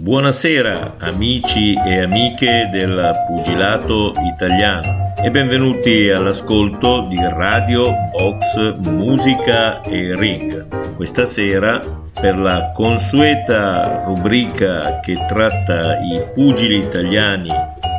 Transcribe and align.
Buonasera 0.00 0.94
amici 1.00 1.74
e 1.74 2.00
amiche 2.00 2.70
del 2.72 3.22
pugilato 3.26 4.14
italiano 4.32 5.12
e 5.22 5.30
benvenuti 5.30 6.08
all'ascolto 6.08 7.06
di 7.06 7.18
Radio 7.22 7.92
Box 8.10 8.76
Musica 8.78 9.82
e 9.82 10.16
Ring. 10.16 10.94
Questa 10.96 11.26
sera 11.26 11.82
per 12.18 12.38
la 12.38 12.72
consueta 12.74 14.02
rubrica 14.06 15.00
che 15.00 15.22
tratta 15.28 15.98
i 15.98 16.22
pugili 16.32 16.78
italiani 16.78 17.50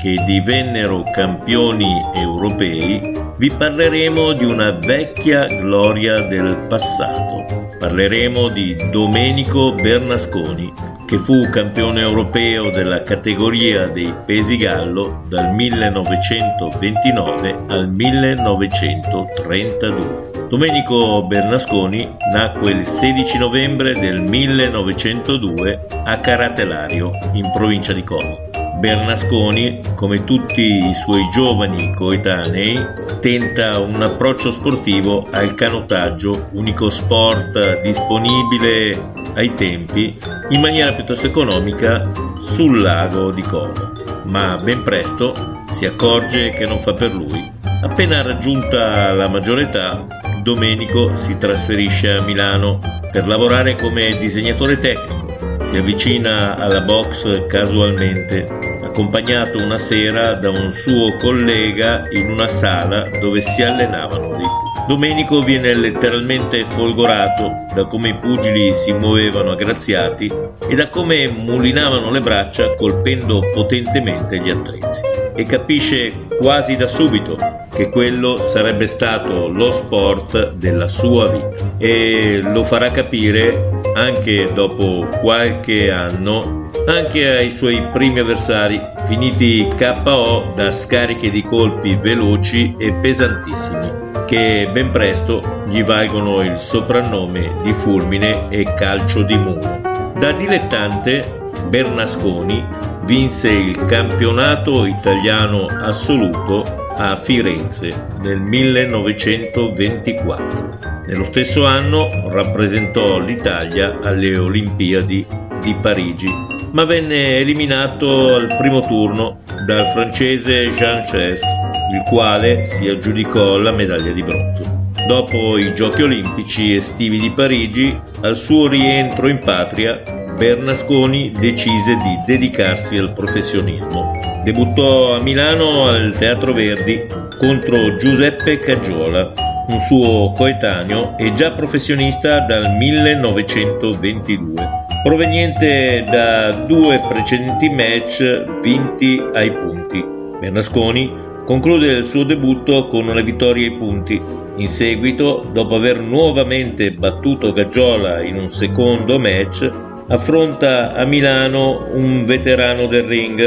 che 0.01 0.23
divennero 0.25 1.03
campioni 1.03 2.01
europei, 2.15 3.15
vi 3.37 3.51
parleremo 3.51 4.33
di 4.33 4.45
una 4.45 4.71
vecchia 4.71 5.45
gloria 5.45 6.23
del 6.23 6.65
passato. 6.67 7.60
Parleremo 7.81 8.49
di 8.49 8.77
Domenico 8.91 9.73
Bernasconi, 9.73 10.71
che 11.07 11.17
fu 11.17 11.49
campione 11.49 12.01
europeo 12.01 12.69
della 12.69 13.01
categoria 13.01 13.87
dei 13.87 14.13
pesi 14.23 14.55
gallo 14.55 15.23
dal 15.27 15.51
1929 15.51 17.57
al 17.69 17.89
1932. 17.89 20.47
Domenico 20.47 21.25
Bernasconi 21.25 22.07
nacque 22.31 22.69
il 22.69 22.85
16 22.85 23.39
novembre 23.39 23.97
del 23.97 24.21
1902 24.21 25.87
a 26.03 26.19
Caratelario, 26.19 27.09
in 27.33 27.49
provincia 27.51 27.93
di 27.93 28.03
Como. 28.03 28.50
Bernasconi, 28.81 29.79
come 29.93 30.23
tutti 30.23 30.87
i 30.89 30.93
suoi 30.95 31.29
giovani 31.31 31.93
coetanei, 31.93 32.83
tenta 33.19 33.77
un 33.77 34.01
approccio 34.01 34.49
sportivo 34.49 35.27
al 35.29 35.53
canottaggio, 35.53 36.47
unico 36.53 36.89
sport 36.89 37.81
disponibile 37.81 39.11
ai 39.35 39.53
tempi, 39.53 40.17
in 40.49 40.59
maniera 40.59 40.93
piuttosto 40.93 41.27
economica 41.27 42.11
sul 42.39 42.81
lago 42.81 43.29
di 43.29 43.43
Como. 43.43 43.91
Ma 44.23 44.57
ben 44.57 44.81
presto 44.81 45.61
si 45.65 45.85
accorge 45.85 46.49
che 46.49 46.65
non 46.65 46.79
fa 46.79 46.93
per 46.93 47.13
lui. 47.13 47.51
Appena 47.83 48.23
raggiunta 48.23 49.11
la 49.13 49.27
maggiore 49.27 49.61
età, 49.61 50.07
Domenico 50.41 51.13
si 51.13 51.37
trasferisce 51.37 52.13
a 52.13 52.21
Milano 52.21 52.79
per 53.11 53.27
lavorare 53.27 53.75
come 53.75 54.17
disegnatore 54.17 54.79
tecnico. 54.79 55.59
Si 55.59 55.77
avvicina 55.77 56.57
alla 56.57 56.81
box 56.81 57.45
casualmente 57.45 58.70
accompagnato 58.91 59.57
una 59.57 59.77
sera 59.77 60.35
da 60.35 60.49
un 60.49 60.73
suo 60.73 61.15
collega 61.15 62.07
in 62.11 62.29
una 62.29 62.49
sala 62.49 63.09
dove 63.21 63.39
si 63.41 63.63
allenavano 63.63 64.35
dei 64.35 64.45
pugili. 64.45 64.85
Domenico 64.87 65.39
viene 65.39 65.73
letteralmente 65.73 66.65
folgorato 66.65 67.65
da 67.73 67.85
come 67.85 68.09
i 68.09 68.15
pugili 68.15 68.73
si 68.73 68.91
muovevano 68.91 69.51
aggraziati 69.51 70.29
e 70.67 70.75
da 70.75 70.89
come 70.89 71.29
mulinavano 71.29 72.11
le 72.11 72.19
braccia 72.19 72.73
colpendo 72.75 73.49
potentemente 73.53 74.37
gli 74.37 74.49
attrezzi 74.49 75.03
e 75.35 75.45
capisce 75.45 76.11
quasi 76.37 76.75
da 76.75 76.87
subito 76.87 77.60
che 77.73 77.89
quello 77.89 78.37
sarebbe 78.37 78.85
stato 78.87 79.47
lo 79.47 79.71
sport 79.71 80.51
della 80.53 80.87
sua 80.87 81.29
vita 81.29 81.75
e 81.77 82.41
lo 82.43 82.63
farà 82.63 82.91
capire 82.91 83.81
anche 83.95 84.51
dopo 84.53 85.07
qualche 85.21 85.89
anno 85.89 86.69
anche 86.85 87.37
ai 87.37 87.51
suoi 87.51 87.89
primi 87.91 88.19
avversari, 88.19 88.81
finiti 89.05 89.67
KO 89.77 90.53
da 90.55 90.71
scariche 90.71 91.29
di 91.29 91.43
colpi 91.43 91.95
veloci 91.95 92.75
e 92.77 92.93
pesantissimi, 92.93 94.23
che 94.25 94.67
ben 94.71 94.89
presto 94.89 95.63
gli 95.67 95.83
valgono 95.83 96.41
il 96.41 96.57
soprannome 96.57 97.51
di 97.61 97.73
fulmine 97.73 98.49
e 98.49 98.63
calcio 98.73 99.21
di 99.21 99.37
muro. 99.37 100.13
Da 100.17 100.31
dilettante, 100.31 101.40
Bernasconi 101.67 102.63
vinse 103.05 103.49
il 103.49 103.85
campionato 103.85 104.85
italiano 104.85 105.65
assoluto 105.67 106.87
a 106.95 107.15
Firenze 107.15 108.09
nel 108.21 108.39
1924. 108.39 110.79
Nello 111.07 111.23
stesso 111.23 111.65
anno 111.65 112.29
rappresentò 112.29 113.17
l'Italia 113.19 113.99
alle 114.01 114.37
Olimpiadi 114.37 115.25
di 115.61 115.73
Parigi 115.75 116.51
ma 116.71 116.85
venne 116.85 117.37
eliminato 117.37 118.33
al 118.33 118.55
primo 118.57 118.79
turno 118.79 119.41
dal 119.65 119.87
francese 119.87 120.69
Jean 120.69 121.03
Chess, 121.03 121.41
il 121.41 122.03
quale 122.07 122.63
si 122.63 122.87
aggiudicò 122.87 123.57
la 123.57 123.71
medaglia 123.71 124.11
di 124.11 124.23
bronzo. 124.23 124.79
Dopo 125.05 125.57
i 125.57 125.75
Giochi 125.75 126.03
olimpici 126.03 126.73
estivi 126.73 127.19
di 127.19 127.31
Parigi, 127.31 127.99
al 128.21 128.37
suo 128.37 128.67
rientro 128.67 129.27
in 129.27 129.39
patria, 129.39 130.20
Bernasconi 130.41 131.31
decise 131.37 131.95
di 131.97 132.17
dedicarsi 132.25 132.97
al 132.97 133.13
professionismo. 133.13 134.41
Debuttò 134.43 135.13
a 135.13 135.21
Milano 135.21 135.87
al 135.87 136.15
Teatro 136.17 136.51
Verdi 136.51 137.05
contro 137.37 137.95
Giuseppe 137.97 138.57
Caggiola, 138.57 139.33
un 139.67 139.77
suo 139.77 140.31
coetaneo 140.31 141.15
e 141.19 141.31
già 141.35 141.51
professionista 141.51 142.39
dal 142.39 142.75
1922 142.75 144.69
proveniente 145.03 146.07
da 146.09 146.65
due 146.65 146.99
precedenti 147.07 147.69
match 147.69 148.61
vinti 148.61 149.23
ai 149.33 149.51
punti. 149.51 150.03
Bernasconi 150.39 151.13
conclude 151.45 151.91
il 151.91 152.03
suo 152.03 152.23
debutto 152.23 152.87
con 152.87 153.07
una 153.07 153.21
vittoria 153.21 153.67
ai 153.67 153.77
punti. 153.77 154.19
In 154.55 154.67
seguito, 154.67 155.47
dopo 155.53 155.75
aver 155.75 155.99
nuovamente 155.99 156.91
battuto 156.93 157.51
Gaggiola 157.51 158.23
in 158.23 158.37
un 158.37 158.49
secondo 158.49 159.19
match, 159.19 159.89
affronta 160.11 160.93
a 160.93 161.05
Milano 161.05 161.87
un 161.93 162.25
veterano 162.25 162.87
del 162.87 163.05
ring, 163.05 163.39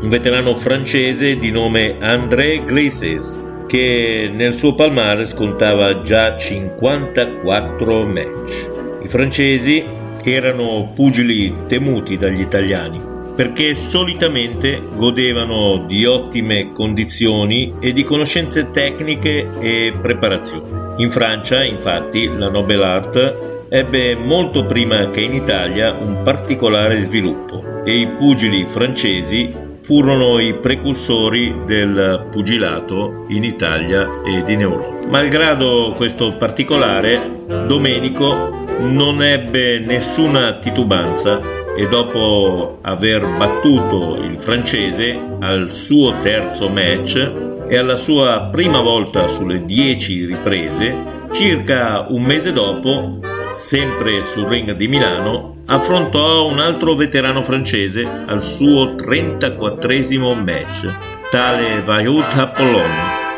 un 0.00 0.08
veterano 0.08 0.54
francese 0.54 1.36
di 1.36 1.50
nome 1.50 1.96
André 1.98 2.62
Glaces, 2.64 3.42
che 3.66 4.30
nel 4.32 4.54
suo 4.54 4.76
palmare 4.76 5.26
scontava 5.26 6.02
già 6.02 6.36
54 6.36 8.06
match. 8.06 8.70
I 9.02 9.08
francesi 9.08 9.84
erano 10.22 10.92
pugili 10.94 11.54
temuti 11.66 12.16
dagli 12.16 12.40
italiani 12.40 13.14
perché 13.36 13.74
solitamente 13.74 14.82
godevano 14.94 15.84
di 15.86 16.06
ottime 16.06 16.72
condizioni 16.72 17.74
e 17.80 17.92
di 17.92 18.02
conoscenze 18.02 18.70
tecniche 18.70 19.50
e 19.60 19.92
preparazione. 20.00 20.94
In 20.96 21.10
Francia, 21.10 21.62
infatti, 21.62 22.26
la 22.34 22.48
Nobel 22.48 22.82
Art 22.82 23.55
ebbe 23.68 24.14
molto 24.14 24.64
prima 24.64 25.10
che 25.10 25.20
in 25.20 25.34
Italia 25.34 25.92
un 25.92 26.22
particolare 26.22 26.98
sviluppo 26.98 27.82
e 27.84 27.98
i 27.98 28.08
pugili 28.08 28.64
francesi 28.66 29.52
furono 29.82 30.40
i 30.40 30.58
precursori 30.58 31.62
del 31.64 32.26
pugilato 32.30 33.24
in 33.28 33.44
Italia 33.44 34.20
ed 34.24 34.48
in 34.48 34.60
Europa. 34.60 35.06
Malgrado 35.08 35.92
questo 35.94 36.34
particolare, 36.36 37.44
Domenico 37.66 38.64
non 38.80 39.22
ebbe 39.22 39.78
nessuna 39.78 40.58
titubanza 40.58 41.40
e 41.76 41.86
dopo 41.86 42.78
aver 42.82 43.36
battuto 43.36 44.16
il 44.16 44.36
francese 44.38 45.16
al 45.40 45.70
suo 45.70 46.18
terzo 46.20 46.68
match 46.68 47.44
e 47.68 47.76
alla 47.76 47.96
sua 47.96 48.48
prima 48.50 48.80
volta 48.80 49.28
sulle 49.28 49.64
10 49.64 50.24
riprese, 50.24 51.28
circa 51.32 52.06
un 52.08 52.22
mese 52.22 52.52
dopo, 52.52 53.18
sempre 53.56 54.22
sul 54.22 54.46
ring 54.46 54.70
di 54.72 54.86
Milano, 54.86 55.56
affrontò 55.66 56.46
un 56.46 56.60
altro 56.60 56.94
veterano 56.94 57.42
francese 57.42 58.04
al 58.04 58.42
suo 58.42 58.94
34 58.94 60.34
match, 60.34 60.94
tale 61.30 61.82
Vayut 61.82 62.32
Apollon 62.34 62.90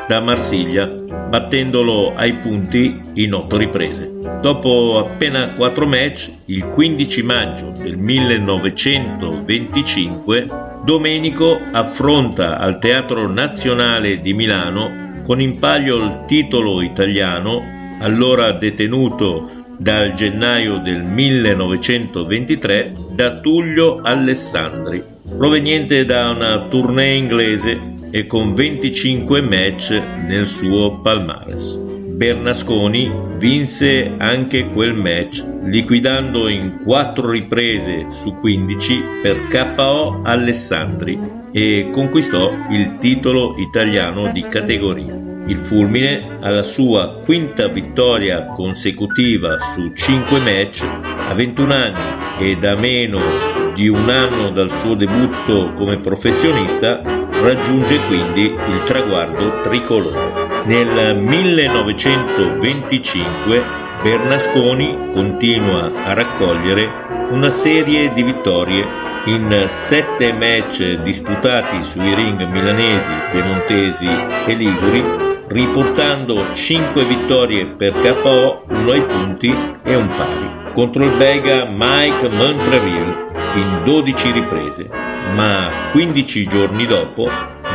da 0.08 0.20
Marsiglia, 0.20 0.86
battendolo 0.86 2.14
ai 2.14 2.34
punti 2.34 3.00
in 3.14 3.32
otto 3.34 3.56
riprese. 3.56 4.12
Dopo 4.40 4.98
appena 4.98 5.54
quattro 5.54 5.86
match, 5.86 6.30
il 6.46 6.64
15 6.66 7.22
maggio 7.22 7.70
del 7.70 7.96
1925, 7.96 10.48
Domenico 10.84 11.58
affronta 11.72 12.58
al 12.58 12.78
Teatro 12.78 13.26
Nazionale 13.28 14.20
di 14.20 14.34
Milano 14.34 15.22
con 15.24 15.40
in 15.40 15.58
palio 15.58 15.96
il 15.96 16.22
titolo 16.26 16.80
italiano, 16.80 17.60
allora 18.00 18.52
detenuto 18.52 19.57
dal 19.78 20.12
gennaio 20.12 20.78
del 20.78 21.02
1923 21.02 22.96
da 23.14 23.38
Tullio 23.38 24.00
Alessandri, 24.02 25.02
proveniente 25.28 26.04
da 26.04 26.30
una 26.30 26.66
tournée 26.68 27.16
inglese 27.16 27.96
e 28.10 28.26
con 28.26 28.54
25 28.54 29.40
match 29.40 29.90
nel 30.26 30.46
suo 30.46 31.00
palmares. 31.00 31.78
Bernasconi 32.18 33.08
vinse 33.36 34.14
anche 34.18 34.70
quel 34.70 34.94
match 34.94 35.44
liquidando 35.62 36.48
in 36.48 36.80
4 36.82 37.30
riprese 37.30 38.06
su 38.10 38.36
15 38.40 39.02
per 39.22 39.46
KO 39.46 40.22
Alessandri 40.24 41.16
e 41.52 41.90
conquistò 41.92 42.50
il 42.70 42.98
titolo 42.98 43.54
italiano 43.56 44.32
di 44.32 44.42
categoria. 44.42 45.27
Il 45.48 45.58
fulmine 45.60 46.36
alla 46.42 46.62
sua 46.62 47.20
quinta 47.24 47.68
vittoria 47.68 48.48
consecutiva 48.48 49.58
su 49.58 49.92
5 49.94 50.40
match 50.40 50.82
a 50.82 51.32
21 51.32 51.72
anni 51.72 52.36
e 52.38 52.56
da 52.56 52.76
meno 52.76 53.72
di 53.74 53.88
un 53.88 54.10
anno 54.10 54.50
dal 54.50 54.70
suo 54.70 54.94
debutto 54.94 55.72
come 55.72 56.00
professionista, 56.00 57.00
raggiunge 57.02 57.98
quindi 58.00 58.42
il 58.42 58.82
traguardo 58.84 59.60
tricolore. 59.62 60.66
Nel 60.66 61.16
1925 61.16 63.64
Bernasconi 64.02 65.12
continua 65.14 66.04
a 66.04 66.12
raccogliere 66.12 67.06
una 67.30 67.48
serie 67.48 68.12
di 68.12 68.22
vittorie 68.22 68.86
in 69.24 69.64
sette 69.66 70.30
match 70.34 71.00
disputati 71.00 71.82
sui 71.82 72.14
ring 72.14 72.46
milanesi, 72.50 73.12
piemontesi 73.30 74.08
e 74.46 74.54
liguri 74.54 75.36
riportando 75.48 76.52
5 76.52 77.04
vittorie 77.04 77.66
per 77.66 77.94
KO, 77.94 78.64
1 78.68 78.90
ai 78.90 79.02
punti 79.02 79.54
e 79.82 79.94
un 79.94 80.08
pari. 80.14 80.72
Contro 80.74 81.04
il 81.04 81.16
belga 81.16 81.66
Mike 81.66 82.28
Montreville 82.28 83.26
in 83.54 83.80
12 83.84 84.30
riprese, 84.32 84.88
ma 85.34 85.88
15 85.90 86.46
giorni 86.46 86.86
dopo 86.86 87.28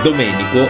Domenico 0.04 0.68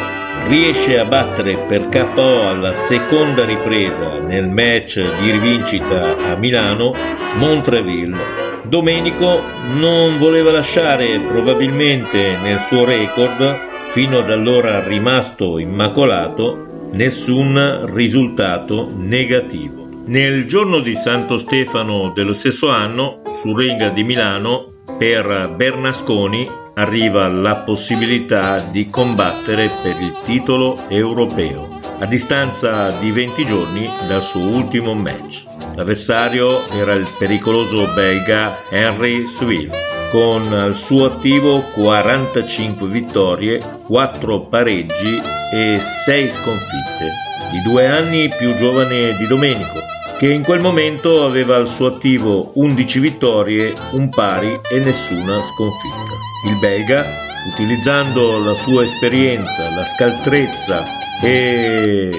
riesce 0.47 0.97
a 0.97 1.05
battere 1.05 1.57
per 1.67 1.88
KO 1.88 2.47
alla 2.47 2.73
seconda 2.73 3.45
ripresa 3.45 4.19
nel 4.19 4.50
match 4.50 5.01
di 5.21 5.31
rivincita 5.31 6.17
a 6.17 6.35
Milano 6.35 6.94
Montreville. 7.35 8.61
Domenico 8.63 9.41
non 9.75 10.17
voleva 10.17 10.51
lasciare 10.51 11.19
probabilmente 11.19 12.38
nel 12.38 12.59
suo 12.59 12.85
record, 12.85 13.71
fino 13.88 14.19
ad 14.19 14.31
allora 14.31 14.83
rimasto 14.83 15.59
immacolato, 15.59 16.73
nessun 16.94 17.86
risultato 17.94 18.92
negativo. 18.95 19.88
Nel 20.06 20.45
giorno 20.48 20.80
di 20.80 20.95
Santo 20.95 21.38
Stefano 21.38 22.12
dello 22.13 22.34
stesso 22.34 22.69
anno, 22.69 23.22
sul 23.25 23.57
ring 23.57 23.94
di 23.94 24.04
Milano, 24.04 24.72
per 24.98 25.54
Bernasconi 25.56 26.50
arriva 26.75 27.28
la 27.30 27.57
possibilità 27.57 28.60
di 28.60 28.90
combattere 28.90 29.69
per 29.81 30.01
il 30.01 30.13
titolo 30.24 30.78
europeo, 30.90 31.80
a 32.00 32.06
distanza 32.06 32.90
di 33.00 33.12
20 33.12 33.46
giorni 33.46 33.88
dal 34.07 34.22
suo 34.22 34.50
ultimo 34.50 34.94
match. 34.94 35.46
L'avversario 35.75 36.68
era 36.72 36.94
il 36.94 37.07
pericoloso 37.18 37.88
belga 37.94 38.57
Henry 38.69 39.25
Swill 39.25 39.72
con 40.13 40.54
al 40.54 40.77
suo 40.77 41.07
attivo 41.07 41.62
45 41.74 42.88
vittorie, 42.88 43.60
4 43.83 44.42
pareggi 44.42 45.19
e 45.51 45.80
6 45.80 46.30
sconfitte. 46.30 47.10
Di 47.51 47.60
due 47.63 47.88
anni 47.88 48.30
più 48.30 48.56
giovane 48.56 49.15
di 49.18 49.25
Domenico, 49.25 49.80
che 50.19 50.27
in 50.31 50.44
quel 50.44 50.62
momento 50.62 51.25
aveva 51.25 51.56
al 51.56 51.68
suo 51.68 51.88
attivo 51.88 52.51
11 52.54 53.00
vittorie, 53.00 53.74
un 53.94 54.10
pari 54.10 54.56
e 54.69 54.80
nessuna 54.81 55.42
sconfitta. 55.42 56.13
Il 56.48 56.60
belga, 56.60 57.04
utilizzando 57.51 58.38
la 58.44 58.54
sua 58.54 58.83
esperienza, 58.83 59.63
la 59.75 59.83
scaltrezza 59.83 60.83
e 61.24 62.12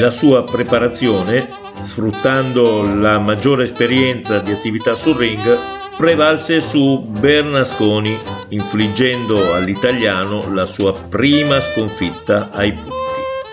la 0.00 0.10
sua 0.10 0.44
preparazione, 0.44 1.46
sfruttando 1.82 2.94
la 2.94 3.18
maggiore 3.18 3.64
esperienza 3.64 4.40
di 4.40 4.50
attività 4.50 4.94
sul 4.94 5.16
ring, 5.16 5.82
prevalse 5.96 6.60
su 6.60 6.98
Bernasconi, 6.98 8.16
infliggendo 8.48 9.54
all'italiano 9.54 10.52
la 10.52 10.66
sua 10.66 10.92
prima 10.92 11.60
sconfitta 11.60 12.50
ai 12.52 12.72
punti. 12.72 12.92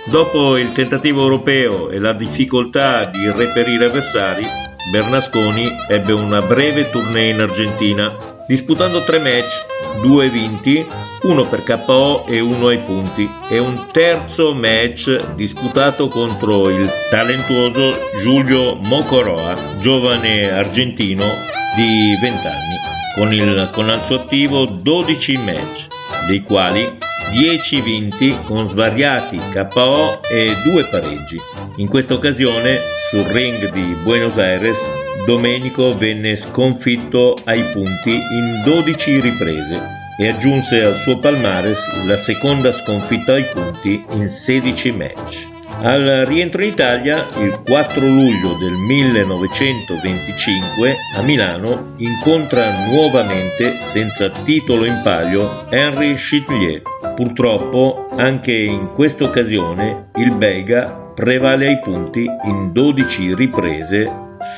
Dopo 0.09 0.57
il 0.57 0.71
tentativo 0.71 1.21
europeo 1.21 1.89
e 1.89 1.99
la 1.99 2.13
difficoltà 2.13 3.05
di 3.05 3.31
reperire 3.31 3.85
avversari, 3.85 4.45
Bernasconi 4.91 5.69
ebbe 5.87 6.11
una 6.11 6.41
breve 6.41 6.89
tournée 6.89 7.29
in 7.29 7.39
Argentina, 7.39 8.13
disputando 8.47 9.03
tre 9.03 9.19
match, 9.19 9.65
due 10.01 10.27
vinti, 10.29 10.83
uno 11.23 11.45
per 11.45 11.63
KO 11.63 12.25
e 12.25 12.39
uno 12.39 12.67
ai 12.67 12.79
punti, 12.79 13.29
e 13.47 13.59
un 13.59 13.87
terzo 13.91 14.53
match 14.53 15.33
disputato 15.35 16.07
contro 16.07 16.69
il 16.69 16.89
talentuoso 17.11 17.95
Giulio 18.21 18.75
Mocoroa, 18.75 19.53
giovane 19.79 20.51
argentino 20.51 21.59
di 21.75 22.17
20 22.19 22.47
anni, 22.47 22.75
con, 23.15 23.33
il, 23.33 23.69
con 23.71 23.89
al 23.89 24.03
suo 24.03 24.21
attivo 24.21 24.65
12 24.65 25.37
match, 25.37 25.87
dei 26.27 26.41
quali 26.41 26.97
10 27.31 27.81
vinti 27.81 28.37
con 28.43 28.67
svariati 28.67 29.39
KO 29.69 30.21
e 30.29 30.53
2 30.63 30.83
pareggi. 30.85 31.37
In 31.77 31.87
questa 31.87 32.13
occasione, 32.13 32.79
sul 33.09 33.23
ring 33.23 33.71
di 33.71 33.95
Buenos 34.03 34.37
Aires, 34.37 34.79
Domenico 35.25 35.97
venne 35.97 36.35
sconfitto 36.35 37.35
ai 37.45 37.61
punti 37.71 38.11
in 38.11 38.61
12 38.65 39.19
riprese 39.19 39.81
e 40.17 40.27
aggiunse 40.27 40.83
al 40.83 40.95
suo 40.95 41.19
palmares 41.19 42.05
la 42.05 42.17
seconda 42.17 42.71
sconfitta 42.71 43.33
ai 43.33 43.45
punti 43.45 44.03
in 44.11 44.27
16 44.27 44.91
match. 44.91 45.50
Al 45.83 46.25
rientro 46.27 46.61
in 46.61 46.69
Italia, 46.69 47.15
il 47.39 47.59
4 47.65 48.05
luglio 48.05 48.55
del 48.59 48.73
1925, 48.73 50.95
a 51.17 51.23
Milano, 51.23 51.95
incontra 51.97 52.69
nuovamente, 52.87 53.71
senza 53.79 54.29
titolo 54.29 54.85
in 54.85 55.01
palio, 55.03 55.65
Henri 55.71 56.13
Chitelier. 56.13 56.83
Purtroppo, 57.15 58.09
anche 58.15 58.53
in 58.53 58.91
questa 58.93 59.23
occasione, 59.23 60.09
il 60.17 60.35
belga 60.35 61.13
prevale 61.15 61.65
ai 61.65 61.79
punti 61.79 62.27
in 62.43 62.71
12 62.71 63.33
riprese 63.33 64.07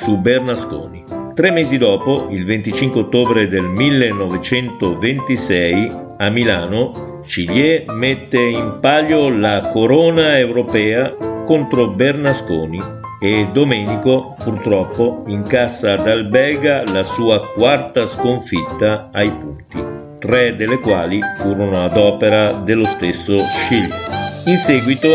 su 0.01 0.17
Bernasconi. 0.17 1.05
Tre 1.33 1.51
mesi 1.51 1.77
dopo, 1.77 2.27
il 2.31 2.43
25 2.43 2.99
ottobre 2.99 3.47
del 3.47 3.63
1926, 3.63 5.91
a 6.17 6.29
Milano, 6.29 7.12
Cillier 7.25 7.85
mette 7.91 8.39
in 8.39 8.77
palio 8.81 9.29
la 9.29 9.69
corona 9.71 10.37
europea 10.37 11.15
contro 11.45 11.87
Bernasconi 11.87 12.81
e 13.21 13.47
Domenico 13.53 14.35
purtroppo 14.43 15.23
incassa 15.27 15.95
dal 15.95 16.25
belga 16.27 16.83
la 16.91 17.03
sua 17.03 17.47
quarta 17.47 18.05
sconfitta 18.05 19.09
ai 19.13 19.31
punti, 19.31 19.81
tre 20.19 20.55
delle 20.55 20.79
quali 20.79 21.21
furono 21.37 21.83
ad 21.83 21.95
opera 21.95 22.51
dello 22.51 22.85
stesso 22.85 23.37
Cillier. 23.67 24.43
In 24.45 24.57
seguito 24.57 25.07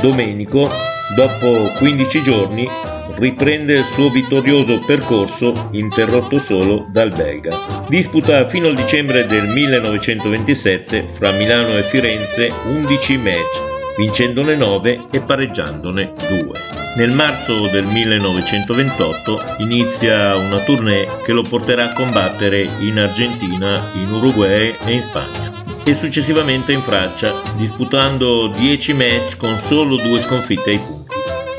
Domenico, 0.00 0.68
dopo 1.14 1.70
15 1.76 2.22
giorni, 2.22 2.68
riprende 3.16 3.78
il 3.78 3.84
suo 3.84 4.08
vittorioso 4.08 4.78
percorso 4.78 5.68
interrotto 5.72 6.38
solo 6.38 6.86
dal 6.90 7.10
belga. 7.10 7.56
Disputa 7.88 8.46
fino 8.46 8.68
al 8.68 8.74
dicembre 8.74 9.26
del 9.26 9.46
1927 9.48 11.06
fra 11.08 11.30
Milano 11.32 11.76
e 11.76 11.82
Firenze 11.82 12.50
11 12.66 13.16
match 13.18 13.78
vincendone 13.96 14.56
9 14.56 15.06
e 15.10 15.20
pareggiandone 15.20 16.12
2. 16.28 16.50
Nel 16.96 17.12
marzo 17.12 17.60
del 17.68 17.84
1928 17.84 19.56
inizia 19.58 20.36
una 20.36 20.58
tournée 20.60 21.06
che 21.22 21.32
lo 21.32 21.42
porterà 21.42 21.90
a 21.90 21.92
combattere 21.92 22.66
in 22.80 22.98
Argentina, 22.98 23.90
in 23.94 24.10
Uruguay 24.10 24.74
e 24.86 24.92
in 24.92 25.02
Spagna 25.02 25.50
e 25.84 25.94
successivamente 25.94 26.72
in 26.72 26.80
Francia, 26.80 27.32
disputando 27.56 28.48
10 28.48 28.92
match 28.94 29.36
con 29.36 29.56
solo 29.56 29.96
due 29.96 30.18
sconfitte 30.18 30.70
ai 30.70 30.78
punti. 30.78 30.99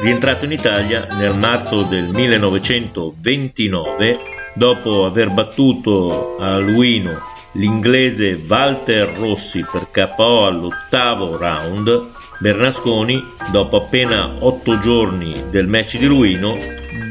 Rientrato 0.02 0.46
in 0.46 0.52
Italia 0.52 1.06
nel 1.20 1.38
marzo 1.38 1.84
del 1.84 2.06
1929, 2.06 4.20
dopo 4.56 5.06
aver 5.06 5.30
battuto 5.30 6.38
a 6.40 6.58
Luino 6.58 7.22
l'inglese 7.52 8.44
Walter 8.50 9.14
Rossi 9.16 9.64
per 9.72 9.92
KO 9.92 10.48
all'ottavo 10.48 11.38
round, 11.38 12.14
Bernasconi, 12.40 13.24
dopo 13.52 13.78
appena 13.78 14.38
otto 14.40 14.80
giorni 14.80 15.44
del 15.52 15.68
match 15.68 16.00
di 16.00 16.08
Luino, 16.08 16.58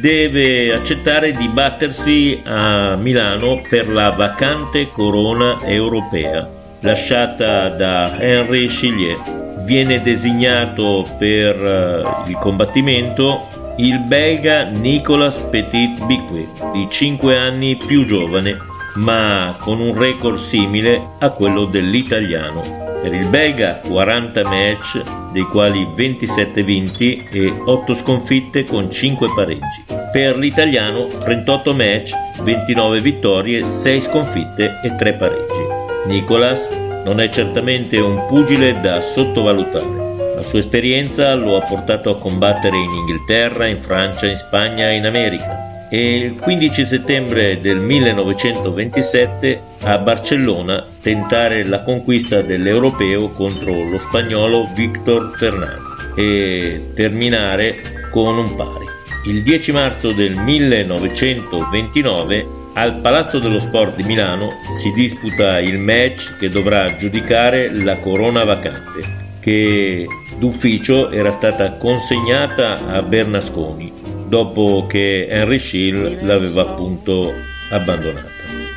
deve 0.01 0.73
accettare 0.73 1.33
di 1.33 1.49
battersi 1.49 2.43
a 2.45 2.97
Milano 2.97 3.63
per 3.69 3.89
la 3.89 4.11
vacante 4.11 4.91
corona 4.91 5.61
europea 5.63 6.59
lasciata 6.81 7.69
da 7.69 8.19
Henry 8.19 8.67
Chillier 8.67 9.63
viene 9.65 10.01
designato 10.01 11.09
per 11.19 11.57
uh, 11.61 12.29
il 12.29 12.37
combattimento 12.39 13.59
il 13.77 13.99
belga 14.01 14.65
Nicolas 14.65 15.39
Petit 15.39 16.05
Biquet, 16.05 16.71
di 16.73 16.87
5 16.91 17.37
anni 17.37 17.77
più 17.77 18.05
giovane, 18.05 18.59
ma 18.97 19.57
con 19.59 19.81
un 19.81 19.97
record 19.97 20.37
simile 20.37 21.13
a 21.19 21.31
quello 21.31 21.65
dell'italiano. 21.65 22.89
Per 23.01 23.15
il 23.15 23.29
belga 23.29 23.79
40 23.79 24.45
match, 24.45 25.03
dei 25.33 25.45
quali 25.45 25.89
27 25.95 26.63
vinti 26.63 27.27
e 27.31 27.51
8 27.65 27.95
sconfitte 27.95 28.65
con 28.65 28.91
5 28.91 29.33
pareggi. 29.35 29.85
Per 30.13 30.37
l'italiano 30.37 31.07
38 31.07 31.73
match, 31.73 32.13
29 32.43 33.01
vittorie, 33.01 33.65
6 33.65 34.01
sconfitte 34.03 34.81
e 34.83 34.95
3 34.95 35.15
pareggi. 35.15 35.70
Nicolas 36.11 36.69
non 37.05 37.21
è 37.21 37.29
certamente 37.29 37.97
un 37.99 38.27
pugile 38.27 38.81
da 38.81 39.01
sottovalutare. 39.01 40.35
La 40.35 40.43
sua 40.43 40.59
esperienza 40.59 41.33
lo 41.35 41.57
ha 41.57 41.61
portato 41.61 42.11
a 42.11 42.19
combattere 42.19 42.77
in 42.77 42.91
Inghilterra, 42.91 43.69
in 43.69 43.81
Francia, 43.81 44.27
in 44.27 44.37
Spagna 44.37 44.91
e 44.91 44.97
in 44.97 45.07
America. 45.07 45.69
e 45.93 46.17
il 46.17 46.37
15 46.37 46.85
settembre 46.85 47.61
del 47.61 47.79
1927 47.79 49.61
a 49.81 49.99
Barcellona 49.99 50.87
tentare 51.01 51.65
la 51.65 51.83
conquista 51.83 52.43
dell'europeo 52.43 53.31
contro 53.31 53.89
lo 53.89 53.99
spagnolo 53.99 54.69
Víctor 54.73 55.37
Fernandez 55.37 56.13
e 56.15 56.93
terminare 56.95 58.09
con 58.13 58.39
un 58.39 58.55
pari. 58.55 58.87
Il 59.27 59.43
10 59.43 59.73
marzo 59.73 60.13
del 60.13 60.37
1929 60.37 62.60
al 62.75 63.01
Palazzo 63.01 63.39
dello 63.39 63.59
Sport 63.59 63.97
di 63.97 64.05
Milano 64.05 64.53
si 64.71 64.93
disputa 64.93 65.59
il 65.59 65.79
match 65.79 66.37
che 66.37 66.49
dovrà 66.49 66.95
giudicare 66.97 67.73
la 67.75 67.99
corona 67.99 68.45
vacante, 68.45 69.39
che 69.41 70.07
d'ufficio 70.39 71.11
era 71.11 71.33
stata 71.33 71.75
consegnata 71.75 72.87
a 72.87 73.03
Bernasconi 73.03 73.93
dopo 74.29 74.87
che 74.89 75.27
Henry 75.29 75.59
Schill 75.59 76.25
l'aveva 76.25 76.63
appunto 76.63 77.35
abbandonata. 77.71 78.29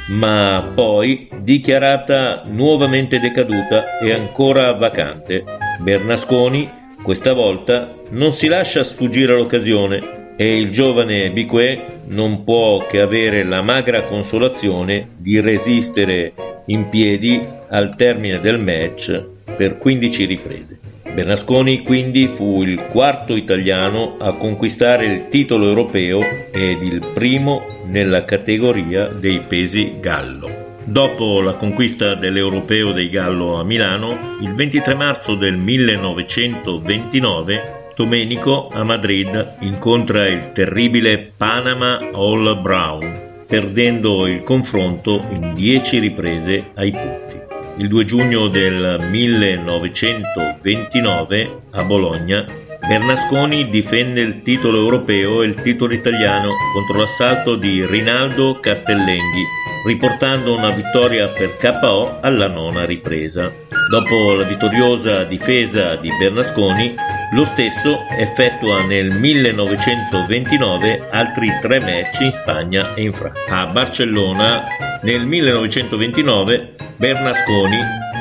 Ma 0.08 0.72
poi, 0.74 1.30
dichiarata 1.40 2.44
nuovamente 2.46 3.20
decaduta 3.20 4.00
e 4.00 4.12
ancora 4.12 4.74
vacante, 4.74 5.44
Bernasconi 5.80 6.82
questa 7.02 7.34
volta 7.34 7.94
non 8.10 8.32
si 8.32 8.48
lascia 8.48 8.84
sfuggire 8.84 9.36
l'occasione 9.36 10.23
e 10.36 10.58
il 10.58 10.72
giovane 10.72 11.32
Biquet 11.32 12.02
non 12.08 12.44
può 12.44 12.86
che 12.86 13.02
avere 13.02 13.44
la 13.44 13.62
magra 13.62 14.04
consolazione 14.04 15.10
di 15.18 15.40
resistere 15.40 16.34
in 16.68 16.90
piedi 16.90 17.42
al 17.70 17.96
termine 17.96 18.40
del 18.40 18.60
match 18.60 19.24
per 19.56 19.78
15 19.78 20.25
riprese. 20.25 20.80
Bernasconi 21.13 21.84
quindi 21.84 22.28
fu 22.28 22.63
il 22.63 22.88
quarto 22.88 23.36
italiano 23.36 24.16
a 24.18 24.34
conquistare 24.34 25.06
il 25.06 25.28
titolo 25.28 25.68
europeo 25.68 26.22
ed 26.52 26.82
il 26.82 27.06
primo 27.13 27.84
nella 27.86 28.25
categoria 28.25 29.06
dei 29.08 29.42
pesi 29.48 29.98
gallo. 30.00 30.72
Dopo 30.86 31.40
la 31.40 31.54
conquista 31.54 32.16
dell'Europeo 32.16 32.92
dei 32.92 33.08
Gallo 33.10 33.58
a 33.58 33.63
Milano, 33.63 34.36
il 34.42 34.54
23 34.54 34.96
marzo 34.96 35.36
del 35.36 35.56
1929 35.56 37.83
Domenico 37.96 38.70
a 38.70 38.84
Madrid 38.84 39.58
incontra 39.60 40.28
il 40.28 40.52
terribile 40.52 41.32
Panama 41.38 42.00
All 42.12 42.60
Brown, 42.62 43.46
perdendo 43.46 44.26
il 44.26 44.42
confronto 44.44 45.24
in 45.30 45.54
10 45.54 46.00
riprese 46.00 46.72
ai 46.74 46.90
punti. 46.92 47.40
Il 47.78 47.88
2 47.88 48.06
giugno 48.06 48.48
del 48.48 49.06
1929 49.10 51.60
a 51.72 51.84
Bologna 51.84 52.46
Bernasconi 52.86 53.70
difende 53.70 54.20
il 54.20 54.42
titolo 54.42 54.78
europeo 54.78 55.42
e 55.42 55.46
il 55.46 55.56
titolo 55.56 55.94
italiano 55.94 56.50
contro 56.74 57.00
l'assalto 57.00 57.56
di 57.56 57.86
Rinaldo 57.86 58.60
Castellenghi, 58.60 59.46
riportando 59.86 60.54
una 60.54 60.70
vittoria 60.72 61.30
per 61.30 61.56
KO 61.56 62.20
alla 62.20 62.48
nona 62.48 62.84
ripresa. 62.84 63.50
Dopo 63.90 64.36
la 64.36 64.44
vittoriosa 64.44 65.24
difesa 65.24 65.96
di 65.96 66.10
Bernasconi, 66.20 66.94
lo 67.32 67.46
stesso 67.46 68.00
effettua 68.18 68.84
nel 68.84 69.12
1929 69.12 71.08
altri 71.10 71.58
tre 71.62 71.80
match 71.80 72.20
in 72.20 72.32
Spagna 72.32 72.94
e 72.96 73.04
in 73.04 73.13
Francia. 73.13 73.62
A 73.62 73.68
Barcellona, 73.68 74.63
nel 75.04 75.25
1929, 75.25 76.75
Bernasconi 76.98 77.80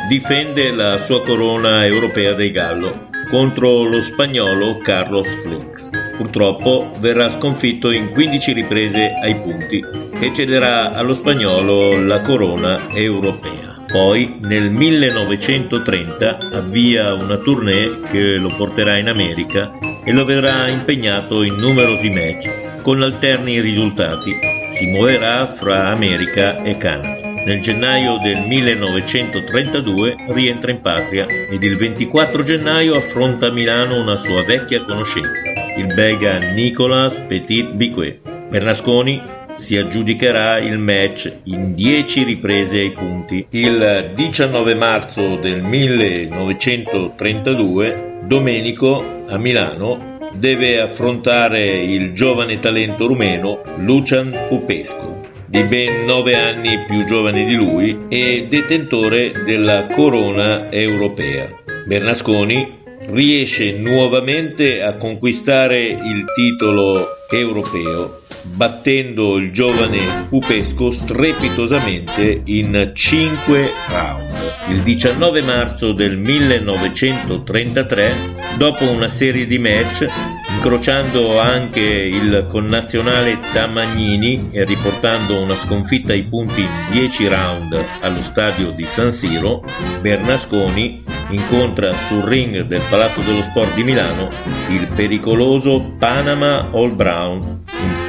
difende 0.09 0.71
la 0.71 0.99
sua 0.99 1.21
corona 1.23 1.85
europea 1.85 2.33
dei 2.35 2.53
Gallo 2.53 3.11
contro 3.33 3.85
lo 3.85 4.03
spagnolo 4.03 4.77
Carlos 4.77 5.35
Flix. 5.41 5.89
Purtroppo 6.19 6.91
verrà 6.99 7.31
sconfitto 7.31 7.91
in 7.91 8.11
15 8.11 8.53
riprese 8.53 9.15
ai 9.23 9.35
punti 9.37 9.83
e 10.21 10.33
cederà 10.35 10.93
allo 10.93 11.15
spagnolo 11.15 11.99
la 11.99 12.21
corona 12.21 12.91
europea. 12.91 13.85
Poi 13.91 14.37
nel 14.43 14.71
1930 14.71 16.39
avvia 16.53 17.15
una 17.15 17.39
tournée 17.39 18.03
che 18.11 18.37
lo 18.37 18.53
porterà 18.55 18.99
in 18.99 19.09
America 19.09 19.73
e 20.05 20.13
lo 20.13 20.27
vedrà 20.27 20.69
impegnato 20.69 21.43
in 21.43 21.55
numerosi 21.55 22.11
match 22.11 22.83
con 22.83 23.01
alterni 23.01 23.61
risultati. 23.61 24.37
Si 24.71 24.91
muoverà 24.91 25.47
fra 25.47 25.89
America 25.89 26.63
e 26.63 26.77
Canada. 26.77 27.22
Nel 27.45 27.61
gennaio 27.61 28.19
del 28.19 28.47
1932 28.47 30.15
rientra 30.29 30.71
in 30.71 30.81
patria 30.81 31.27
ed 31.27 31.61
il 31.65 31.77
24 31.77 32.45
gennaio 32.45 32.95
affronta 32.95 33.49
a 33.49 33.51
Milano 33.51 34.01
una 34.01 34.15
sua 34.15 34.45
vecchia 34.45 34.85
conoscenza, 34.85 35.51
il 35.77 35.93
belga 35.93 36.39
Nicolas 36.39 37.19
Petit 37.19 37.73
Biquet. 37.73 38.21
Bernasconi 38.49 39.21
si 39.55 39.77
aggiudicherà 39.77 40.61
il 40.61 40.79
match 40.79 41.33
in 41.45 41.75
10 41.75 42.23
riprese 42.23 42.79
ai 42.79 42.93
punti. 42.93 43.45
Il 43.51 44.13
19 44.15 44.75
marzo 44.77 45.35
del 45.35 45.65
1932 45.65 48.21
Domenico 48.23 49.25
a 49.27 49.37
Milano 49.37 50.31
deve 50.33 50.81
affrontare 50.81 51.65
il 51.65 52.13
giovane 52.13 52.61
talento 52.61 53.09
rumeno 53.09 53.63
Lucian 53.79 54.47
Pupescu 54.49 55.31
di 55.53 55.65
ben 55.65 56.07
nove 56.07 56.35
anni 56.35 56.83
più 56.87 57.05
giovane 57.05 57.45
di 57.45 57.55
lui 57.55 58.07
e 58.09 58.47
detentore 58.49 59.33
della 59.45 59.87
corona 59.87 60.73
europea. 60.73 61.47
Bernasconi 61.85 62.81
riesce 63.11 63.73
nuovamente 63.73 64.81
a 64.81 64.97
conquistare 64.97 65.83
il 65.89 66.25
titolo 66.35 67.07
europeo 67.31 68.22
battendo 68.43 69.37
il 69.37 69.53
giovane 69.53 70.27
Pupesco 70.29 70.91
strepitosamente 70.91 72.43
in 72.45 72.93
5 72.95 73.71
round. 73.89 74.31
Il 74.69 74.83
19 74.83 75.43
marzo 75.43 75.93
del 75.93 76.19
1933, 76.19 78.15
dopo 78.57 78.89
una 78.89 79.09
serie 79.09 79.47
di 79.47 79.59
match, 79.59 80.07
incrociando 80.55 81.41
anche 81.41 81.81
il 81.81 82.47
connazionale 82.49 83.39
Tamagnini 83.53 84.49
e 84.53 84.65
riportando 84.65 85.41
una 85.41 85.55
sconfitta 85.57 86.13
ai 86.13 86.25
punti 86.25 86.63
in 86.63 86.69
10 86.91 87.29
round 87.29 87.85
allo 88.01 88.21
stadio 88.21 88.71
di 88.71 88.85
San 88.85 89.13
Siro, 89.13 89.65
Bernasconi 90.01 91.03
incontra 91.31 91.95
sul 91.97 92.23
ring 92.23 92.61
del 92.63 92.83
Palazzo 92.89 93.21
dello 93.21 93.43
Sport 93.43 93.75
di 93.75 93.85
Milano 93.85 94.29
il 94.69 94.87
pericoloso 94.89 95.95
Panama 95.99 96.69
All 96.73 96.95
Brown 96.95 97.61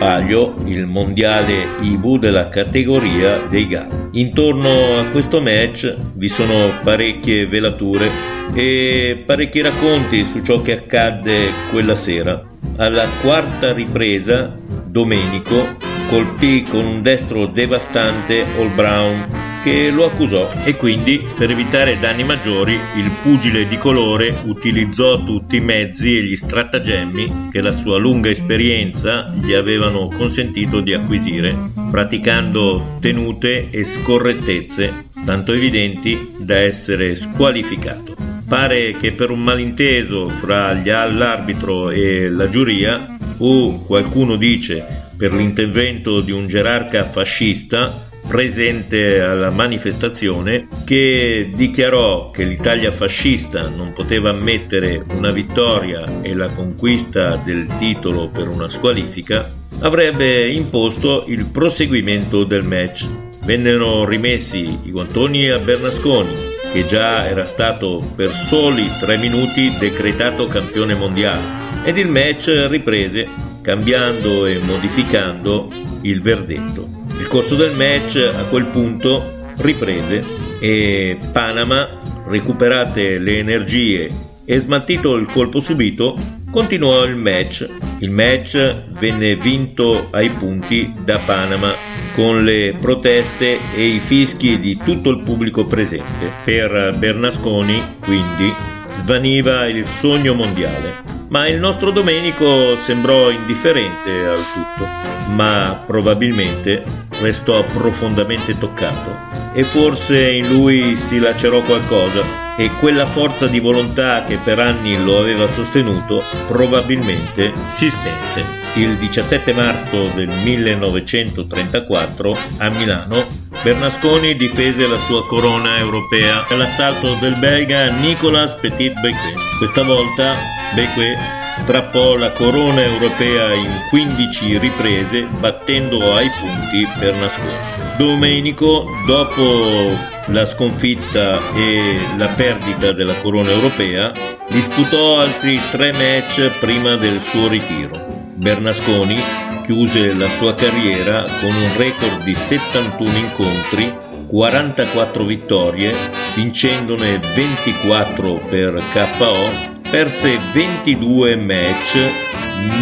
palio 0.03 0.55
il 0.65 0.85
mondiale 0.85 1.77
IBU 1.79 2.17
della 2.17 2.49
categoria 2.49 3.37
dei 3.47 3.67
GAP. 3.67 4.09
Intorno 4.11 4.99
a 4.99 5.05
questo 5.05 5.39
match 5.39 5.95
vi 6.15 6.27
sono 6.27 6.71
parecchie 6.83 7.47
velature 7.47 8.09
e 8.53 9.23
parecchi 9.25 9.61
racconti 9.61 10.25
su 10.25 10.41
ciò 10.41 10.61
che 10.61 10.73
accadde 10.73 11.49
quella 11.71 11.95
sera. 11.95 12.43
Alla 12.75 13.07
quarta 13.21 13.71
ripresa, 13.71 14.53
Domenico 14.85 15.77
colpì 16.09 16.63
con 16.63 16.85
un 16.85 17.01
destro 17.01 17.45
devastante 17.45 18.43
All 18.57 18.75
Brown 18.75 19.52
che 19.63 19.89
lo 19.91 20.03
accusò 20.03 20.51
e 20.65 20.75
quindi 20.75 21.25
per 21.37 21.49
evitare 21.49 21.97
danni 21.97 22.25
maggiori 22.25 22.73
il 22.73 23.11
pugile 23.21 23.65
di 23.65 23.77
colore 23.77 24.41
utilizzò 24.45 25.23
tutti 25.23 25.55
i 25.55 25.61
mezzi 25.61 26.17
e 26.17 26.23
gli 26.23 26.35
stratagemmi 26.35 27.47
che 27.49 27.61
la 27.61 27.71
sua 27.71 27.97
lunga 27.97 28.29
esperienza 28.29 29.33
gli 29.41 29.53
avevano 29.53 30.09
consentito 30.09 30.81
di 30.81 30.93
acquisire, 30.93 31.55
praticando 31.89 32.97
tenute 32.99 33.69
e 33.69 33.85
scorrettezze 33.85 35.05
tanto 35.23 35.53
evidenti 35.53 36.33
da 36.37 36.57
essere 36.57 37.15
squalificato. 37.15 38.15
Pare 38.45 38.97
che 38.97 39.13
per 39.13 39.31
un 39.31 39.41
malinteso 39.41 40.27
fra 40.27 40.73
l'arbitro 40.73 41.89
e 41.89 42.27
la 42.29 42.49
giuria, 42.49 43.17
o 43.37 43.79
qualcuno 43.85 44.35
dice 44.35 44.85
per 45.15 45.31
l'intervento 45.31 46.19
di 46.19 46.31
un 46.31 46.47
gerarca 46.47 47.05
fascista, 47.05 48.11
presente 48.27 49.19
alla 49.21 49.49
manifestazione 49.49 50.67
che 50.85 51.51
dichiarò 51.53 52.31
che 52.31 52.43
l'Italia 52.43 52.91
fascista 52.91 53.67
non 53.67 53.93
poteva 53.93 54.29
ammettere 54.29 55.03
una 55.13 55.31
vittoria 55.31 56.21
e 56.21 56.33
la 56.33 56.47
conquista 56.47 57.35
del 57.35 57.67
titolo 57.77 58.29
per 58.29 58.47
una 58.47 58.69
squalifica, 58.69 59.51
avrebbe 59.79 60.49
imposto 60.49 61.25
il 61.27 61.45
proseguimento 61.45 62.43
del 62.43 62.63
match. 62.63 63.07
Vennero 63.43 64.05
rimessi 64.05 64.79
i 64.83 64.91
guantoni 64.91 65.49
a 65.49 65.59
Bernasconi, 65.59 66.33
che 66.71 66.85
già 66.85 67.27
era 67.27 67.45
stato 67.45 68.01
per 68.15 68.33
soli 68.33 68.89
tre 68.99 69.17
minuti 69.17 69.75
decretato 69.77 70.47
campione 70.47 70.95
mondiale, 70.95 71.83
ed 71.83 71.97
il 71.97 72.07
match 72.07 72.67
riprese 72.69 73.27
cambiando 73.61 74.45
e 74.45 74.59
modificando 74.59 75.69
il 76.01 76.21
verdetto. 76.21 77.02
Il 77.17 77.27
corso 77.27 77.55
del 77.55 77.75
match 77.75 78.17
a 78.17 78.43
quel 78.45 78.65
punto 78.65 79.41
riprese 79.57 80.23
e 80.59 81.17
Panama, 81.31 81.99
recuperate 82.27 83.17
le 83.19 83.37
energie 83.37 84.09
e 84.45 84.59
smaltito 84.59 85.15
il 85.15 85.27
colpo 85.27 85.59
subito, 85.59 86.17
continuò 86.51 87.03
il 87.03 87.15
match. 87.15 87.67
Il 87.99 88.11
match 88.11 88.83
venne 88.99 89.35
vinto 89.35 90.07
ai 90.11 90.29
punti 90.29 90.93
da 91.03 91.19
Panama 91.19 91.73
con 92.13 92.43
le 92.43 92.75
proteste 92.79 93.57
e 93.75 93.85
i 93.87 93.99
fischi 93.99 94.59
di 94.59 94.77
tutto 94.83 95.09
il 95.09 95.21
pubblico 95.21 95.65
presente. 95.65 96.31
Per 96.43 96.95
Bernasconi, 96.97 97.81
quindi, 98.01 98.53
svaniva 98.89 99.67
il 99.67 99.85
sogno 99.85 100.33
mondiale. 100.33 101.12
Ma 101.33 101.47
il 101.47 101.59
nostro 101.59 101.89
Domenico 101.89 102.75
sembrò 102.75 103.31
indifferente 103.31 104.27
al 104.27 104.45
tutto, 104.53 104.87
ma 105.33 105.81
probabilmente 105.83 106.83
restò 107.21 107.63
profondamente 107.63 108.55
toccato 108.55 109.31
e 109.51 109.63
forse 109.63 110.29
in 110.29 110.47
lui 110.47 110.95
si 110.95 111.17
lacerò 111.17 111.63
qualcosa 111.63 112.21
e 112.55 112.69
quella 112.79 113.07
forza 113.07 113.47
di 113.47 113.59
volontà 113.59 114.23
che 114.25 114.37
per 114.37 114.59
anni 114.59 115.03
lo 115.03 115.17
aveva 115.17 115.47
sostenuto 115.47 116.21
probabilmente 116.47 117.51
si 117.65 117.89
spense. 117.89 118.45
Il 118.75 118.97
17 118.97 119.53
marzo 119.53 120.11
del 120.13 120.27
1934 120.27 122.37
a 122.57 122.69
Milano 122.69 123.42
Bernasconi 123.61 124.35
difese 124.35 124.87
la 124.87 124.97
sua 124.97 125.25
corona 125.27 125.77
europea 125.77 126.45
dall'assalto 126.49 127.15
del 127.15 127.37
belga 127.37 127.91
Nicolas 127.91 128.55
Petit-Becquet. 128.55 129.57
Questa 129.57 129.83
volta 129.83 130.35
Becquet 130.73 131.17
strappò 131.47 132.15
la 132.15 132.31
corona 132.31 132.83
europea 132.83 133.53
in 133.53 133.71
15 133.89 134.57
riprese 134.57 135.21
battendo 135.39 136.13
ai 136.15 136.29
punti 136.29 136.85
Bernasconi. 136.97 137.95
Domenico, 137.97 138.85
dopo 139.05 139.91
la 140.27 140.45
sconfitta 140.45 141.39
e 141.53 141.99
la 142.17 142.27
perdita 142.27 142.91
della 142.91 143.15
corona 143.17 143.51
europea, 143.51 144.11
disputò 144.49 145.19
altri 145.19 145.61
tre 145.69 145.91
match 145.91 146.49
prima 146.59 146.95
del 146.95 147.21
suo 147.21 147.47
ritiro. 147.47 147.97
Bernasconi 148.33 149.52
chiuse 149.63 150.13
la 150.13 150.29
sua 150.29 150.53
carriera 150.55 151.25
con 151.39 151.55
un 151.55 151.77
record 151.77 152.23
di 152.23 152.35
71 152.35 153.17
incontri, 153.17 153.93
44 154.27 155.23
vittorie, 155.23 155.95
vincendone 156.35 157.21
24 157.33 158.41
per 158.49 158.83
KO, 158.91 159.49
perse 159.89 160.37
22 160.53 161.37
match, 161.37 161.97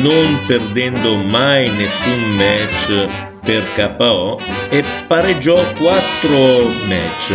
non 0.02 0.40
perdendo 0.48 1.16
mai 1.16 1.70
nessun 1.70 2.36
match 2.36 3.08
per 3.44 3.64
KO 3.76 4.40
e 4.70 4.84
pareggiò 5.08 5.64
4 5.74 6.64
match. 6.88 7.34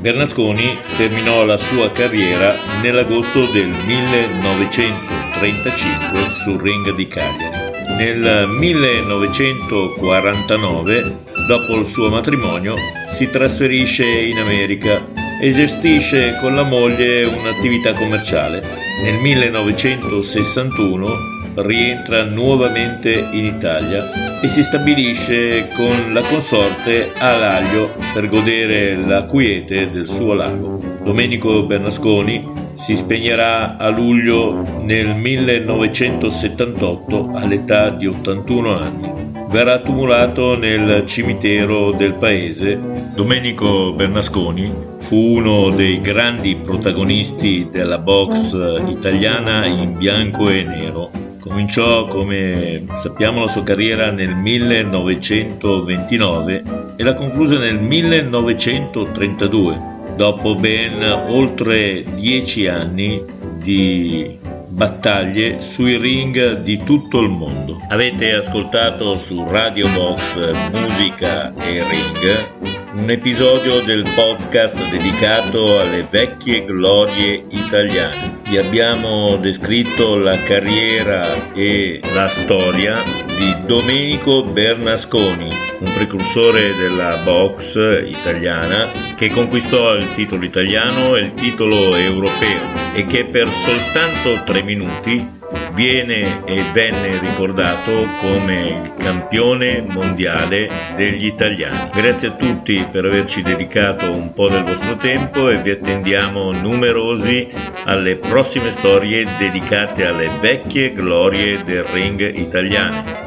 Bernasconi 0.00 0.78
terminò 0.96 1.44
la 1.44 1.56
sua 1.56 1.90
carriera 1.90 2.54
nell'agosto 2.82 3.46
del 3.46 3.68
1935 3.68 6.28
sul 6.28 6.60
ring 6.60 6.94
di 6.94 7.08
Cagliari. 7.08 7.57
Nel 7.98 8.46
1949, 8.48 11.16
dopo 11.48 11.74
il 11.74 11.84
suo 11.84 12.10
matrimonio, 12.10 12.76
si 13.08 13.28
trasferisce 13.28 14.06
in 14.06 14.38
America 14.38 15.04
e 15.40 15.50
gestisce 15.50 16.36
con 16.40 16.54
la 16.54 16.62
moglie 16.62 17.24
un'attività 17.24 17.94
commerciale. 17.94 18.62
Nel 19.02 19.14
1961 19.14 21.37
rientra 21.62 22.24
nuovamente 22.24 23.12
in 23.12 23.44
Italia 23.44 24.40
e 24.40 24.48
si 24.48 24.62
stabilisce 24.62 25.68
con 25.74 26.12
la 26.12 26.20
consorte 26.22 27.12
a 27.16 27.36
Laglio 27.36 27.90
per 28.12 28.28
godere 28.28 28.96
la 28.96 29.24
quiete 29.24 29.88
del 29.90 30.06
suo 30.06 30.34
lago. 30.34 30.80
Domenico 31.02 31.64
Bernasconi 31.64 32.66
si 32.74 32.94
spegnerà 32.94 33.76
a 33.76 33.88
luglio 33.88 34.64
nel 34.82 35.16
1978 35.16 37.32
all'età 37.34 37.90
di 37.90 38.06
81 38.06 38.78
anni. 38.78 39.10
Verrà 39.48 39.78
tumulato 39.78 40.56
nel 40.56 41.04
cimitero 41.06 41.90
del 41.92 42.12
paese. 42.14 42.78
Domenico 43.14 43.92
Bernasconi 43.94 44.70
fu 44.98 45.16
uno 45.16 45.70
dei 45.70 46.00
grandi 46.00 46.54
protagonisti 46.54 47.68
della 47.70 47.98
box 47.98 48.54
italiana 48.88 49.66
in 49.66 49.96
bianco 49.96 50.50
e 50.50 50.62
nero. 50.62 51.27
Cominciò, 51.40 52.06
come 52.06 52.84
sappiamo, 52.94 53.42
la 53.42 53.48
sua 53.48 53.62
carriera 53.62 54.10
nel 54.10 54.34
1929 54.34 56.64
e 56.96 57.02
la 57.02 57.12
concluse 57.14 57.58
nel 57.58 57.78
1932 57.78 59.96
dopo 60.16 60.54
ben 60.56 61.02
oltre 61.28 62.02
dieci 62.14 62.66
anni 62.66 63.22
di 63.60 64.36
battaglie 64.66 65.60
sui 65.60 65.96
ring 65.96 66.60
di 66.60 66.82
tutto 66.82 67.20
il 67.20 67.28
mondo. 67.28 67.80
Avete 67.88 68.32
ascoltato 68.32 69.16
su 69.16 69.46
Radio 69.48 69.86
Box 69.88 70.70
Musica 70.72 71.54
e 71.54 71.84
Ring 71.88 72.77
un 72.98 73.10
episodio 73.10 73.80
del 73.82 74.02
podcast 74.12 74.88
dedicato 74.88 75.78
alle 75.78 76.04
vecchie 76.10 76.64
glorie 76.64 77.44
italiane. 77.50 78.40
Vi 78.48 78.58
abbiamo 78.58 79.36
descritto 79.36 80.16
la 80.16 80.36
carriera 80.42 81.52
e 81.54 82.00
la 82.12 82.26
storia 82.26 83.00
di 83.36 83.54
Domenico 83.66 84.42
Bernasconi, 84.42 85.48
un 85.78 85.92
precursore 85.92 86.74
della 86.74 87.18
box 87.18 87.76
italiana 88.04 88.88
che 89.14 89.30
conquistò 89.30 89.94
il 89.94 90.12
titolo 90.14 90.44
italiano 90.44 91.14
e 91.14 91.20
il 91.20 91.34
titolo 91.34 91.94
europeo 91.94 92.94
e 92.94 93.06
che 93.06 93.24
per 93.24 93.48
soltanto 93.52 94.42
tre 94.44 94.62
minuti 94.62 95.37
viene 95.72 96.44
e 96.44 96.62
venne 96.72 97.18
ricordato 97.18 98.06
come 98.20 98.68
il 98.68 98.94
campione 98.96 99.80
mondiale 99.80 100.68
degli 100.96 101.26
italiani. 101.26 101.90
Grazie 101.92 102.28
a 102.28 102.32
tutti 102.32 102.86
per 102.90 103.04
averci 103.04 103.42
dedicato 103.42 104.10
un 104.10 104.32
po' 104.32 104.48
del 104.48 104.64
vostro 104.64 104.96
tempo 104.96 105.48
e 105.48 105.58
vi 105.62 105.70
attendiamo 105.70 106.52
numerosi 106.52 107.48
alle 107.84 108.16
prossime 108.16 108.70
storie 108.70 109.26
dedicate 109.38 110.06
alle 110.06 110.30
vecchie 110.40 110.92
glorie 110.92 111.62
del 111.64 111.84
ring 111.84 112.20
italiane. 112.36 113.26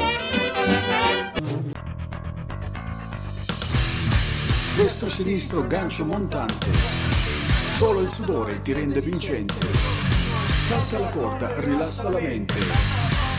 Destro 4.76 5.10
sinistro 5.10 5.68
gancio 5.68 6.04
montante. 6.06 6.68
Solo 7.70 8.02
il 8.02 8.10
sudore 8.10 8.62
ti 8.62 8.74
rende 8.74 9.00
vincente. 9.00 10.01
Salta 10.72 11.00
la 11.00 11.10
corda, 11.10 11.60
rilassa 11.60 12.10
la 12.10 12.22
mente. 12.22 12.54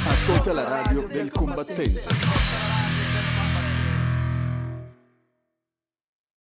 Ascolta 0.07 0.53
la 0.53 0.69
radio 0.69 1.07
del 1.07 1.31
combattente. 1.31 2.72